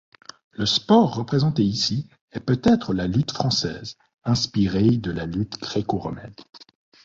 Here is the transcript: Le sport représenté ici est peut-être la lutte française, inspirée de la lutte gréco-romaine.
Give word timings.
Le 0.53 0.65
sport 0.65 1.13
représenté 1.13 1.61
ici 1.63 2.09
est 2.31 2.39
peut-être 2.39 2.95
la 2.95 3.05
lutte 3.05 3.33
française, 3.33 3.97
inspirée 4.23 4.97
de 4.97 5.11
la 5.11 5.27
lutte 5.27 5.59
gréco-romaine. 5.61 6.33